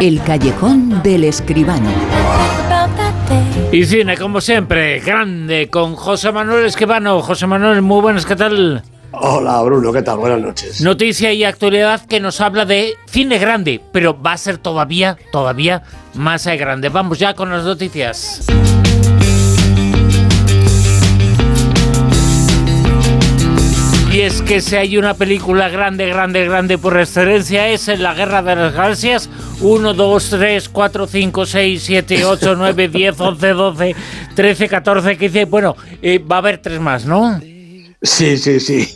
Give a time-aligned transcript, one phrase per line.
[0.00, 1.88] El callejón del escribano.
[3.72, 7.22] Y cine, como siempre, grande, con José Manuel Escribano.
[7.22, 8.82] José Manuel, muy buenas, ¿qué tal?
[9.12, 10.18] Hola Bruno, ¿qué tal?
[10.18, 10.82] Buenas noches.
[10.82, 15.82] Noticia y actualidad que nos habla de cine grande, pero va a ser todavía, todavía
[16.14, 16.90] más grande.
[16.90, 18.46] Vamos ya con las noticias.
[24.12, 28.14] Y es que si hay una película grande, grande, grande por excelencia es en La
[28.14, 29.28] Guerra de las Galaxias
[29.60, 33.96] 1, 2, 3, 4, 5, 6, 7, 8, 9, 10, 11, 12,
[34.34, 35.44] 13, 14, 15.
[35.46, 37.40] Bueno, eh, va a haber tres más, ¿no?
[38.00, 38.88] Sí, sí, sí.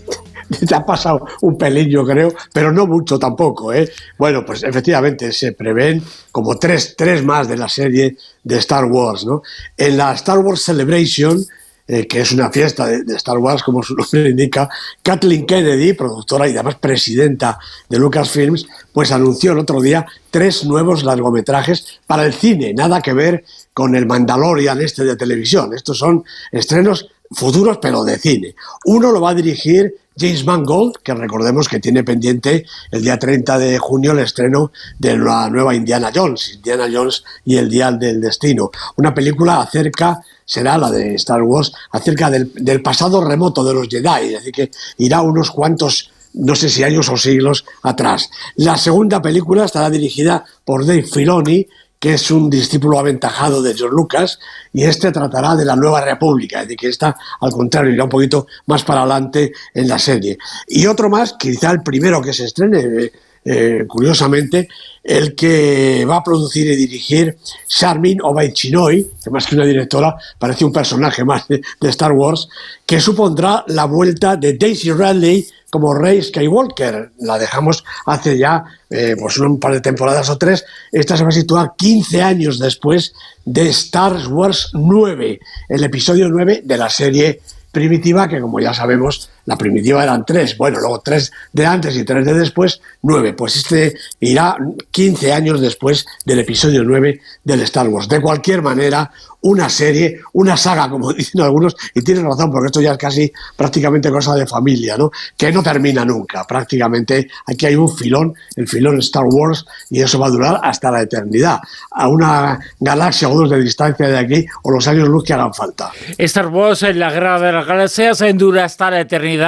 [0.69, 3.73] Te ha pasado un pelín, yo creo, pero no mucho tampoco.
[3.73, 3.91] ¿eh?
[4.19, 9.25] Bueno, pues efectivamente se prevén como tres, tres más de la serie de Star Wars.
[9.25, 9.43] ¿no?
[9.77, 11.45] En la Star Wars Celebration
[11.93, 14.69] eh, que es una fiesta de, Star Wars, como su nombre indica,
[15.03, 17.59] Kathleen Kennedy, productora y además presidenta
[17.89, 23.13] de Lucasfilms, pues anunció el otro día tres nuevos largometrajes para el cine, nada que
[23.13, 25.75] ver con el Mandalorian este de televisión.
[25.75, 28.55] Estos son estrenos futuros, pero de cine.
[28.85, 33.59] Uno lo va a dirigir James Mangold, que recordemos que tiene pendiente el día 30
[33.59, 38.21] de junio el estreno de la nueva Indiana Jones, Indiana Jones y el Dial del
[38.21, 38.71] Destino.
[38.97, 40.21] Una película acerca
[40.51, 45.23] será la de Star Wars, acerca del, pasado remoto de los Jedi, decir, que irá
[45.23, 48.31] unos cuantos no sé si años o siglos atrás.
[48.57, 51.67] La segunda película estará dirigida por Dave Filoni,
[52.01, 54.41] que es un discípulo aventajado de George Lucas,
[54.73, 58.49] y este tratará de la Nueva República, decir, que está al contrario, irá un poquito
[58.67, 60.37] más para adelante en la serie.
[60.67, 63.13] Y otro más, quizá el primero que se estrene,
[63.45, 64.69] eh, curiosamente,
[65.03, 70.65] el que va a producir y dirigir Charmin Obaid-Chinoy, que más que una directora parece
[70.65, 72.49] un personaje más de, Star Wars,
[72.85, 77.13] que supondrá la vuelta de Daisy Ridley como Rey Skywalker.
[77.21, 80.65] La dejamos hace ya eh, pues un par de temporadas o tres.
[80.93, 83.15] Esta se va a situar 15 años después
[83.45, 87.41] de Star Wars 9, el episodio 9 de la serie
[87.73, 92.05] primitiva, que como ya sabemos, la primitiva eran tres, bueno, luego tres de antes y
[92.05, 93.33] tres de después, nueve.
[93.33, 94.57] Pues este irá
[94.93, 98.09] 15 años después del episodio 9 del Star Wars.
[98.09, 102.81] De cualquier manera, una serie, una saga, como dicen algunos, y tienen razón, porque esto
[102.81, 105.11] ya es casi prácticamente cosa de familia, ¿no?
[105.37, 106.45] Que no termina nunca.
[106.47, 110.93] Prácticamente aquí hay un filón, el filón Star Wars, y eso va a durar hasta
[110.93, 111.59] la eternidad,
[111.91, 115.53] a una galaxia o dos de distancia de aquí, o los años luz que hagan
[115.53, 115.91] falta.
[116.19, 119.40] Star Wars en la guerra de las galaxias dura hasta la eternidad,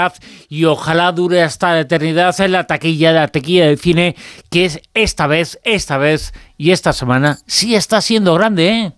[0.49, 4.17] y ojalá dure hasta la eternidad en la taquilla, la taquilla del cine,
[4.51, 8.93] que es esta vez, esta vez y esta semana, sí está siendo grande, ¿eh?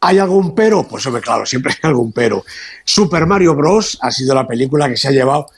[0.00, 0.88] ¿Hay algún pero?
[0.88, 2.42] Pues hombre, claro, siempre hay algún pero.
[2.84, 3.98] Super Mario Bros.
[4.00, 5.48] ha sido la película que se ha llevado,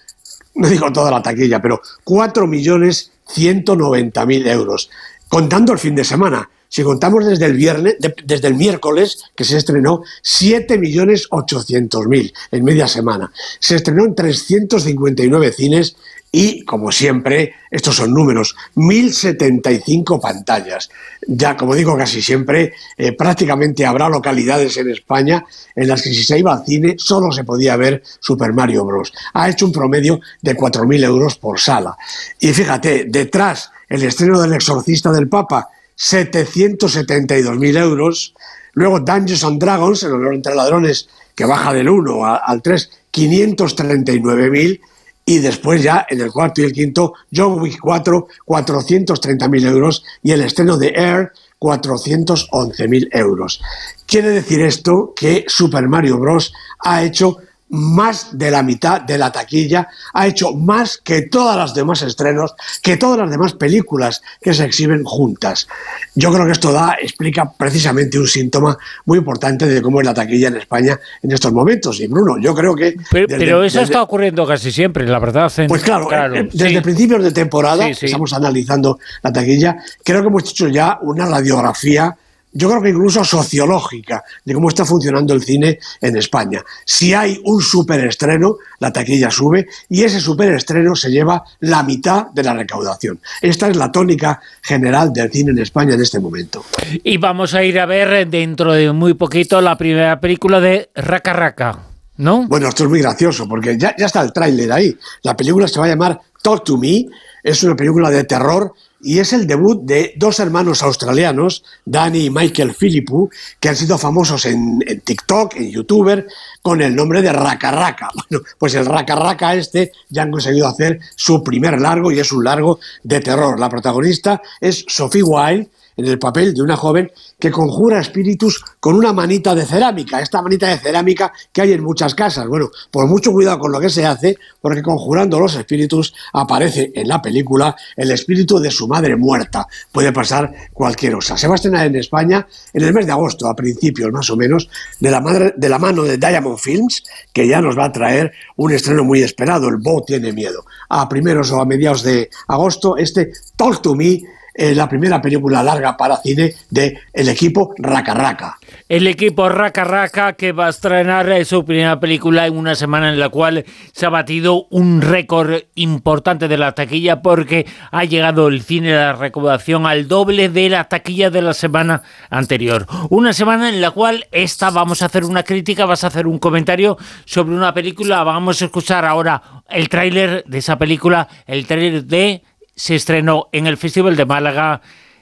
[0.57, 4.91] no digo toda la taquilla, pero 4 millones 190.000 euros,
[5.29, 6.51] contando el fin de semana.
[6.71, 13.33] Si contamos desde el viernes, desde el miércoles que se estrenó, 7.800.000 en media semana.
[13.59, 15.97] Se estrenó en 359 cines
[16.31, 20.91] y, como siempre, estos son números, 1.075 pantallas.
[21.27, 25.45] Ya, como digo casi siempre, eh, prácticamente habrá localidades en España
[25.75, 29.13] en las que si se iba al cine solo se podía ver Super Mario Bros.
[29.33, 31.97] Ha hecho un promedio de 4.000 euros por sala.
[32.39, 38.35] Y fíjate, detrás el estreno del Exorcista del Papa, 772.000 euros.
[38.75, 44.81] Luego Dungeons and Dragons, el honor entre ladrones, que baja del 1 al 3, 539.000
[45.29, 50.33] y después ya en el cuarto y el quinto, John Wick 4, 430.000 euros y
[50.33, 53.61] el estreno de Air, 411.000 euros.
[54.07, 56.51] Quiere decir esto que Super Mario Bros.
[56.79, 61.75] ha hecho más de la mitad de la taquilla, ha hecho más que todas las
[61.75, 65.69] demás estrenos, que todas las demás películas que se exhiben juntas.
[66.15, 70.15] Yo creo que esto da, explica precisamente un síntoma muy importante de cómo es la
[70.15, 72.01] taquilla en España en estos momentos.
[72.01, 72.97] Y Bruno, yo creo que...
[73.11, 75.53] Pero, eso está ocurriendo casi siempre, la verdad.
[75.69, 80.69] pues claro, eh, desde principios de temporada, estamos analizando la taquilla, creo que hemos hecho
[80.69, 82.17] ya una radiografía
[82.53, 86.65] yo creo que incluso sociológica, de cómo está funcionando el cine en España.
[86.85, 92.43] Si hay un superestreno, la taquilla sube y ese superestreno se lleva la mitad de
[92.43, 93.21] la recaudación.
[93.43, 96.65] Esta es la tónica general del cine en España en este momento.
[97.05, 101.33] Y vamos a ir a ver dentro de muy poquito la primera película de Raka
[101.33, 101.79] Raka.
[102.19, 102.47] ¿no?
[102.49, 104.97] Bueno, esto es muy gracioso porque ya, ya está el tráiler ahí.
[105.23, 107.07] La película se va a llamar Talk to Me,
[107.43, 112.31] es una película de terror y es el debut de dos hermanos australianos, Danny y
[112.31, 113.31] Michael Philippou,
[113.61, 116.27] que han sido famosos en, en TikTok, en YouTuber,
[116.63, 118.11] con el nombre de Raka Raka.
[118.29, 122.33] Bueno, pues el Raka Raka este ya han conseguido hacer su primer largo y es
[122.33, 123.59] un largo de terror.
[123.59, 128.95] La protagonista es Sophie Wilde, en el papel de una joven que conjura espíritus con
[128.95, 132.47] una manita de cerámica, esta manita de cerámica que hay en muchas casas.
[132.47, 137.09] Bueno, por mucho cuidado con lo que se hace, porque conjurando los espíritus aparece en
[137.09, 139.67] la película el espíritu de su madre muerta.
[139.91, 141.37] Puede pasar cualquier cosa.
[141.37, 144.37] Se va a estrenar en España en el mes de agosto, a principios más o
[144.37, 144.71] menos,
[145.01, 147.03] de la, madre, de la mano de Diamond Films,
[147.33, 150.65] que ya nos va a traer un estreno muy esperado, El Bo tiene miedo.
[150.91, 154.23] A primeros o a mediados de agosto, este Talk to Me
[154.59, 158.59] la primera película larga para cine de el equipo Raka Raka.
[158.89, 163.11] El equipo Raka Raka que va a estrenar eh, su primera película en una semana
[163.11, 168.49] en la cual se ha batido un récord importante de la taquilla porque ha llegado
[168.49, 172.87] el cine de la recaudación al doble de la taquilla de la semana anterior.
[173.11, 176.39] Una semana en la cual esta vamos a hacer una crítica, vas a hacer un
[176.39, 182.05] comentario sobre una película, vamos a escuchar ahora el tráiler de esa película, el tráiler
[182.05, 182.43] de
[182.79, 184.81] se estrenó en el Festival de Málaga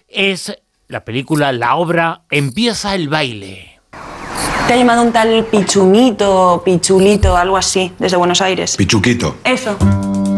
[0.09, 0.55] es
[0.89, 3.81] la película, la obra Empieza el baile.
[4.69, 8.77] Te ha llamado un tal Pichunito, Pichulito, algo así, desde Buenos Aires.
[8.77, 9.37] Pichuquito.
[9.43, 9.77] Eso.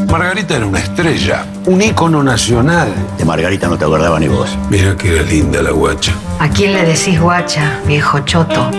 [0.09, 2.95] Margarita era una estrella, un ícono nacional.
[3.19, 4.57] De Margarita no te acordaba ni vos.
[4.71, 6.15] Mira que era linda la guacha.
[6.39, 8.71] ¿A quién le decís guacha, viejo choto?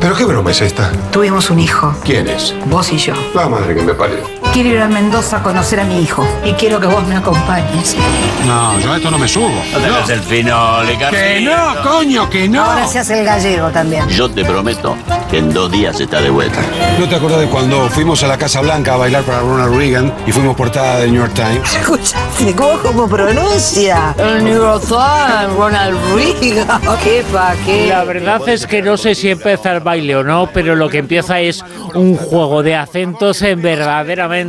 [0.00, 0.92] ¿Pero qué broma es esta?
[1.10, 2.54] Tuvimos un hijo, ¿Quién es?
[2.66, 3.14] vos y yo.
[3.34, 4.39] La madre que me parió.
[4.52, 7.96] Quiero ir a Mendoza a conocer a mi hijo y quiero que vos me acompañes.
[8.44, 9.48] No, yo a esto no me subo.
[9.48, 12.64] No el finole, Que no, coño, que no.
[12.64, 14.08] Ahora se hace el gallego también.
[14.08, 14.96] Yo te prometo
[15.30, 16.60] que en dos días está de vuelta.
[16.98, 20.12] ¿No te acordás de cuando fuimos a la Casa Blanca a bailar para Ronald Reagan
[20.26, 21.72] y fuimos portada de New York Times?
[21.76, 24.16] Escuchaste cómo, cómo pronuncia.
[24.18, 26.80] El Neurothan, Ronald Reagan.
[27.04, 27.86] ¿Qué pa' qué?
[27.88, 30.98] La verdad es que no sé si empieza el baile o no, pero lo que
[30.98, 31.64] empieza es
[31.94, 34.39] un juego de acentos en verdaderamente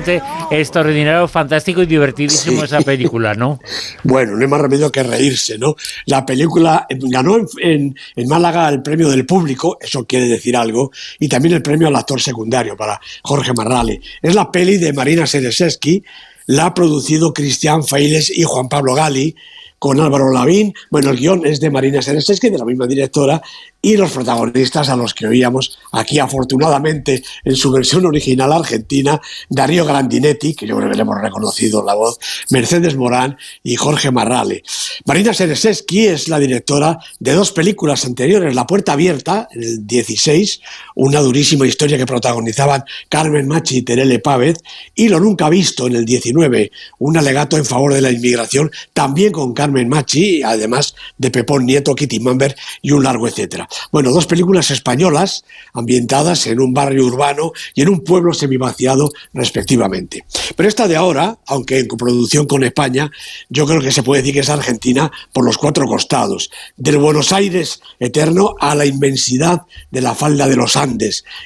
[0.52, 2.66] extraordinario, fantástico y divertidísimo Sí.
[2.66, 3.60] esa película, ¿no?
[4.04, 5.76] Bueno, no hay más remedio que reírse, ¿no?
[6.06, 10.56] La película eh, ganó en, en- en Málaga el premio del público, eso quiere decir
[10.58, 14.02] algo, y también el premio al actor secundario para Jorge Marrale.
[14.22, 16.04] Es la peli de Marina Sereseski,
[16.48, 19.36] la ha producido Cristian Failes y Juan Pablo Gali,
[19.82, 20.76] con Álvaro Lavín.
[20.92, 23.42] Bueno, el guion es de Marina Sereseski, de la misma directora,
[23.82, 29.20] y los protagonistas a los que oíamos aquí, afortunadamente, en su versión original argentina,
[29.50, 32.20] Darío Grandinetti, que yo creo que le hemos reconocido la voz,
[32.52, 34.62] Mercedes Morán y Jorge Marrale.
[35.06, 40.62] Marina Sereseski es la directora de dos películas anteriores, La Puerta Abierta, el 16,
[41.02, 44.60] una durísima historia que protagonizaban Carmen Machi y Terele Pávez,
[44.94, 49.32] y Lo Nunca Visto, en el 19, un alegato en favor de la inmigración, también
[49.32, 53.68] con Carmen Machi, además de Pepón Nieto, Kitty Mamber y un largo etcétera.
[53.92, 55.44] Bueno, dos películas españolas
[55.74, 60.26] ambientadas en un barrio urbano y en un pueblo semivaciado respectivamente.
[60.56, 63.10] Pero esta de ahora, aunque en coproducción con España,
[63.50, 67.34] yo creo que se puede decir que es argentina por los cuatro costados, del Buenos
[67.34, 70.91] Aires eterno a la inmensidad de la falda de los Andes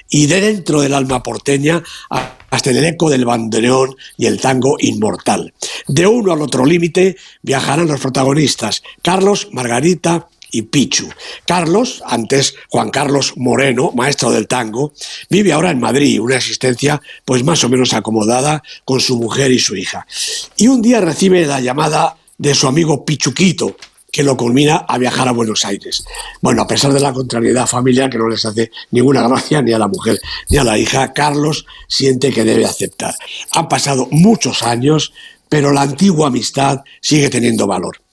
[0.09, 1.83] y de dentro del alma porteña
[2.49, 5.53] hasta el eco del bandoneón y el tango inmortal.
[5.87, 11.09] De uno al otro límite viajarán los protagonistas, Carlos, Margarita, y Pichu.
[11.45, 14.93] Carlos, antes Juan Carlos Moreno, maestro del tango,
[15.29, 19.59] vive ahora en Madrid, una existencia pues más o menos acomodada con su mujer y
[19.59, 20.07] su hija.
[20.55, 23.75] Y un día recibe la llamada de su amigo Pichuquito,
[24.15, 26.05] que lo culmina a viajar a Buenos Aires.
[26.39, 29.77] Bueno, a pesar de la contrariedad familiar que no les hace ninguna gracia ni a
[29.77, 33.13] la mujer ni a la hija, Carlos siente que debe aceptar.
[33.51, 35.11] Han pasado muchos años,
[35.49, 38.04] pero la antigua amistad sigue teniendo valor.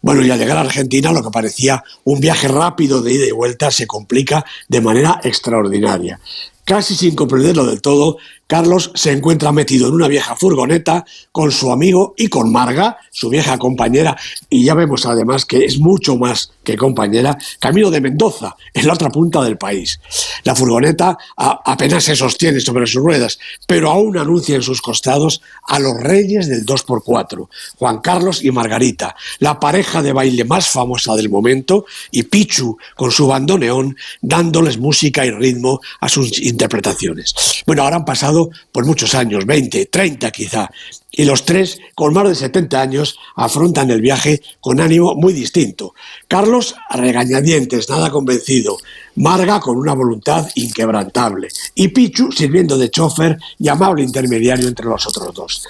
[0.00, 3.32] Bueno, y al llegar a Argentina, lo que parecía un viaje rápido de ida y
[3.32, 6.20] vuelta se complica de manera extraordinaria.
[6.64, 11.70] Casi sin comprenderlo del todo, Carlos se encuentra metido en una vieja furgoneta con su
[11.70, 14.16] amigo y con Marga, su vieja compañera,
[14.48, 18.94] y ya vemos además que es mucho más que compañera, camino de Mendoza, en la
[18.94, 20.00] otra punta del país.
[20.44, 25.78] La furgoneta apenas se sostiene sobre sus ruedas, pero aún anuncia en sus costados a
[25.78, 27.48] los reyes del 2x4,
[27.78, 29.14] Juan Carlos y Margarita,
[29.48, 35.24] la pareja de baile más famosa del momento, y Pichu con su bandoneón dándoles música
[35.24, 37.34] y ritmo a sus interpretaciones.
[37.66, 40.68] Bueno, ahora han pasado por muchos años, 20, 30 quizá,
[41.10, 45.94] y los tres, con más de 70 años, afrontan el viaje con ánimo muy distinto.
[46.28, 48.76] Carlos, regañadientes, nada convencido.
[49.14, 55.06] Marga con una voluntad inquebrantable y Pichu sirviendo de chofer y amable intermediario entre los
[55.06, 55.62] otros dos.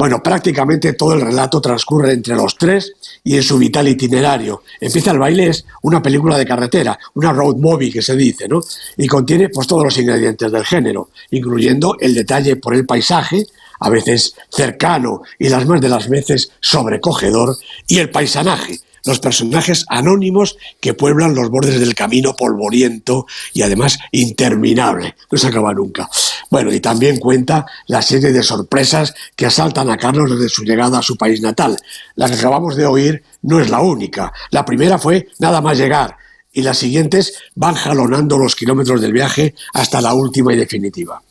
[0.00, 4.62] Bueno, prácticamente todo el relato transcurre entre los tres y en su vital itinerario.
[4.80, 8.62] Empieza el baile, es una película de carretera, una road movie que se dice, ¿no?
[8.96, 13.46] Y contiene pues todos los ingredientes del género, incluyendo el detalle por el paisaje,
[13.78, 19.84] a veces cercano y las más de las veces sobrecogedor, y el paisanaje, los personajes
[19.88, 26.08] anónimos que pueblan los bordes del camino polvoriento y además interminable, no se acaba nunca.
[26.50, 30.98] Bueno, y también cuenta la serie de sorpresas que asaltan a Carlos desde su llegada
[30.98, 31.76] a su país natal.
[32.16, 34.32] La que acabamos de oír no es la única.
[34.50, 36.16] La primera fue nada más llegar
[36.52, 41.22] y las siguientes van jalonando los kilómetros del viaje hasta la última y definitiva.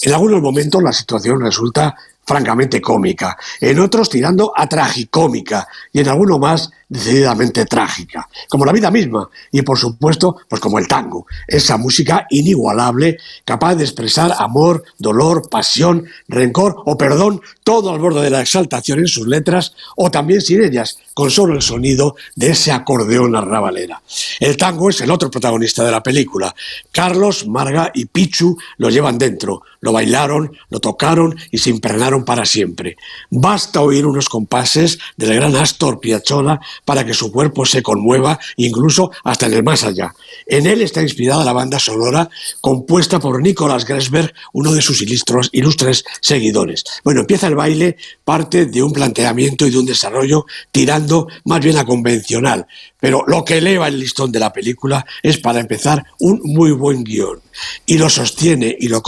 [0.00, 1.96] En algunos momentos la situación resulta
[2.28, 8.72] francamente cómica, en otros tirando a tragicómica y en alguno más decididamente trágica, como la
[8.72, 13.16] vida misma y por supuesto, pues como el tango, esa música inigualable
[13.46, 19.00] capaz de expresar amor, dolor, pasión, rencor o perdón, todo al borde de la exaltación
[19.00, 24.00] en sus letras o también sin ellas, con solo el sonido de ese acordeón arrabalera.
[24.40, 26.54] El tango es el otro protagonista de la película.
[26.92, 32.46] Carlos, Marga y Pichu lo llevan dentro, lo bailaron, lo tocaron y se impregnaron para
[32.46, 32.96] siempre.
[33.28, 39.10] Basta oír unos compases del gran Astor Piazzolla para que su cuerpo se conmueva, incluso
[39.24, 40.14] hasta en el más allá.
[40.46, 42.30] En él está inspirada la banda sonora
[42.62, 46.84] compuesta por Nicolas Gresberg, uno de sus ilustres seguidores.
[47.04, 51.76] Bueno, empieza el baile, parte de un planteamiento y de un desarrollo tirando más bien
[51.76, 52.66] a convencional,
[53.00, 57.02] pero lo que eleva el listón de la película es, para empezar, un muy buen
[57.02, 57.40] guion.
[57.86, 59.02] Y lo sostiene y lo,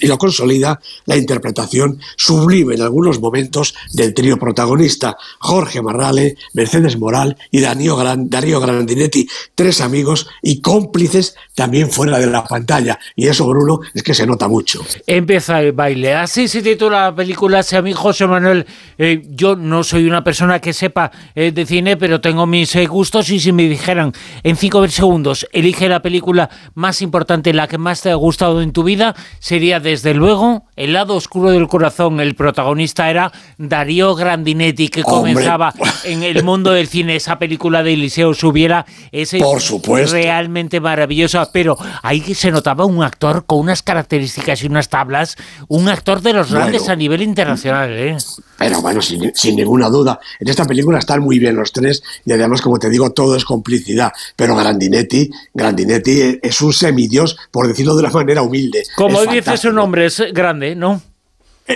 [0.00, 6.98] y lo consolida la interpretación sublime en algunos momentos del trío protagonista, Jorge Marrale, Mercedes
[6.98, 12.98] Moral y Darío, Darío Grandinetti, tres amigos y cómplices también fuera de la pantalla.
[13.16, 14.84] Y eso, Bruno, es que se nota mucho.
[15.06, 16.14] Empieza el baile.
[16.14, 17.62] Así se titula la película.
[17.62, 18.66] Si a mí, José Manuel,
[18.98, 22.86] eh, yo no soy una persona que sepa eh, de cine, pero tengo mis eh,
[22.86, 27.78] gustos y si me dijeran en cinco segundos, elige la película más importante, la que
[27.78, 32.20] más te ha gustado en tu vida, sería desde luego El lado oscuro del corazón.
[32.20, 37.92] El protagonista era Darío Grandinetti, que comenzaba en el mundo del cine esa película de
[37.92, 38.86] Eliseo Subiera.
[39.12, 40.14] Es Por supuesto.
[40.14, 45.36] realmente maravillosa, pero ahí se notaba un actor con unas características y unas tablas,
[45.68, 47.90] un actor de los grandes a nivel internacional.
[47.92, 48.16] ¿eh?
[48.56, 52.32] Pero bueno, sin, sin, ninguna duda, en esta película están muy bien los tres y
[52.32, 54.12] además, como te digo, todo es complicidad.
[54.34, 58.84] Pero Grandinetti, Grandinetti es un semidios, por decirlo de una manera humilde.
[58.96, 61.00] Como dice su nombre, es grande, ¿no?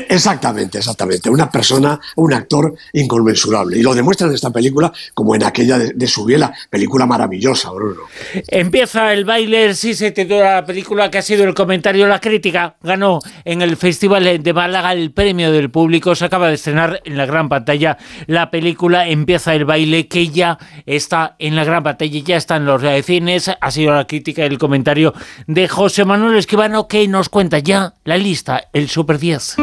[0.09, 1.31] Exactamente, exactamente.
[1.31, 3.79] Una persona, un actor inconmensurable.
[3.79, 8.03] Y lo demuestra en esta película como en aquella de, su biela, película maravillosa, Bruno.
[8.49, 12.77] Empieza el baile, sí se titula la película que ha sido el comentario, la crítica.
[12.83, 16.15] Ganó en el Festival de Málaga el premio del público.
[16.15, 20.59] Se acaba de estrenar en la gran pantalla la película Empieza el baile, que ya
[20.87, 23.51] está en la gran pantalla, ya está en los cines.
[23.61, 25.15] Ha sido la crítica y el comentario
[25.47, 29.57] de José Manuel Esquivano, que nos cuenta ya la lista, el Super 10.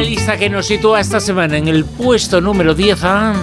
[0.00, 3.34] Una lista que nos sitúa esta semana en el puesto número 10 a...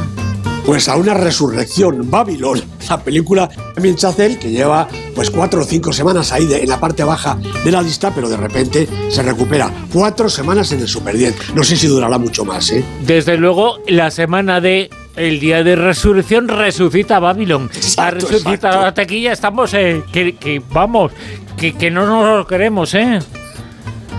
[0.66, 5.94] Pues a una resurrección, Babylon, la película de Chazelle que lleva pues cuatro o cinco
[5.94, 9.72] semanas ahí en la parte baja de la lista, pero de repente se recupera.
[9.94, 11.54] Cuatro semanas en el Super 10.
[11.54, 12.84] No sé si durará mucho más, ¿eh?
[13.06, 17.70] Desde luego, la semana de el día de resurrección resucita Babylon.
[17.98, 21.12] a resucitar la taquilla estamos, eh, que, que, vamos,
[21.56, 23.20] que, que no nos lo queremos, ¿eh?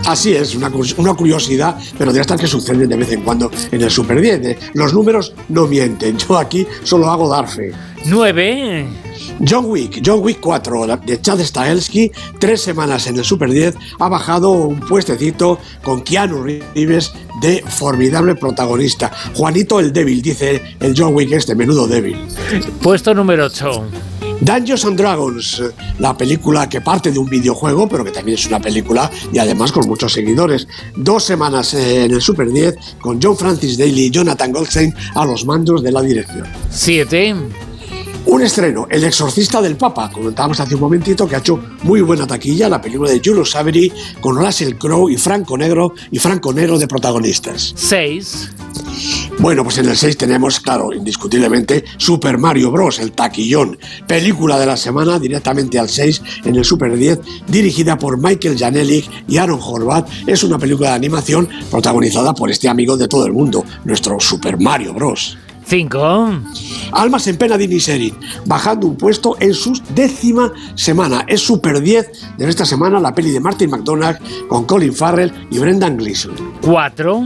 [0.09, 3.83] Así es, una, una curiosidad, pero de estas que suceden de vez en cuando en
[3.83, 4.47] el Super 10.
[4.47, 4.59] ¿eh?
[4.73, 7.73] Los números no mienten, yo aquí solo hago dar fe.
[8.07, 8.89] 9.
[9.47, 14.09] John Wick, John Wick 4 de Chad Stahelski, tres semanas en el Super 10, ha
[14.09, 17.13] bajado un puestecito con Keanu Reeves
[17.43, 19.13] de formidable protagonista.
[19.35, 22.17] Juanito el débil, dice el John Wick este, menudo débil.
[22.81, 24.18] Puesto número 8.
[24.41, 25.63] Dungeons and Dragons,
[25.99, 29.73] la película que parte de un videojuego, pero que también es una película y además
[29.73, 30.67] con muchos seguidores.
[30.97, 35.45] Dos semanas en el Super 10 con John Francis Daly y Jonathan Goldstein a los
[35.45, 36.47] mandos de la dirección.
[36.71, 37.35] Siete.
[38.27, 42.27] Un estreno, El exorcista del Papa, comentábamos hace un momentito que ha hecho muy buena
[42.27, 43.91] taquilla la película de Jules Avery
[44.21, 47.73] con Russell Crowe y Franco Negro y Franco Negro de protagonistas.
[47.75, 48.51] 6.
[49.41, 53.79] Bueno, pues en el 6 tenemos, claro, indiscutiblemente, Super Mario Bros., el taquillón,
[54.09, 59.09] película de la semana directamente al 6 en el Super 10, dirigida por Michael Janelik
[59.29, 60.09] y Aaron Horvath.
[60.27, 64.59] Es una película de animación protagonizada por este amigo de todo el mundo, nuestro Super
[64.59, 65.39] Mario Bros.
[65.69, 66.41] 5.
[66.93, 68.15] Almas en pena de Misery,
[68.47, 71.25] bajando un puesto en su décima semana.
[71.29, 74.19] Es Super 10 de esta semana la peli de Martin McDonagh
[74.49, 76.35] con Colin Farrell y Brendan Gleeson.
[76.63, 77.23] 4.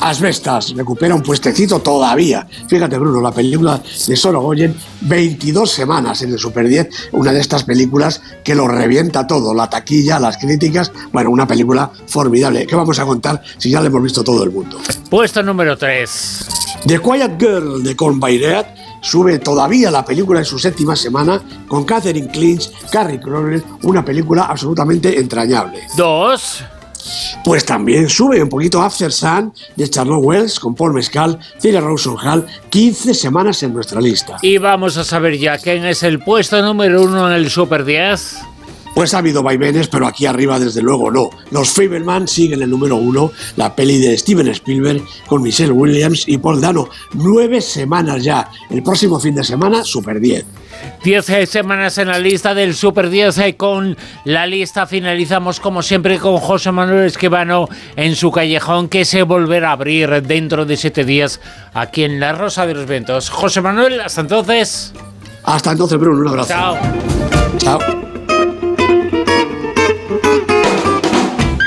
[0.00, 2.46] Asbestas recupera un puestecito todavía.
[2.68, 7.64] Fíjate, Bruno, la película de Sorogoyen, 22 semanas en el Super 10, una de estas
[7.64, 10.92] películas que lo revienta todo, la taquilla, las críticas.
[11.12, 12.66] Bueno, una película formidable.
[12.66, 14.78] ¿Qué vamos a contar si ya la hemos visto todo el mundo?
[15.10, 16.46] Puesto número 3.
[16.86, 18.66] The Quiet Girl de Colm Bayret
[19.00, 24.44] sube todavía la película en su séptima semana con Catherine Clinch, Carrie Crowell, una película
[24.44, 25.80] absolutamente entrañable.
[25.96, 26.64] 2.
[27.44, 32.16] Pues también sube un poquito After Sun de Charlotte Wells con Paul Mescal, Cyril Rawson
[32.18, 34.36] Hall, 15 semanas en nuestra lista.
[34.42, 38.55] Y vamos a saber ya quién es el puesto número 1 en el Super 10.
[38.96, 41.28] Pues ha habido vaivenes, pero aquí arriba desde luego no.
[41.50, 46.38] Los Fableman siguen el número uno, la peli de Steven Spielberg con Michelle Williams y
[46.38, 46.88] Paul Dano.
[47.12, 48.48] Nueve semanas ya.
[48.70, 50.46] El próximo fin de semana, Super 10.
[51.04, 56.18] 10 semanas en la lista del Super 10 y con la lista finalizamos como siempre
[56.18, 61.04] con José Manuel Esquivano en su callejón que se volverá a abrir dentro de siete
[61.04, 61.42] días
[61.74, 63.28] aquí en La Rosa de los Vientos.
[63.28, 64.94] José Manuel, hasta entonces.
[65.44, 66.48] Hasta entonces, Bruno, un abrazo.
[66.48, 66.78] Chao.
[67.58, 68.15] Chao.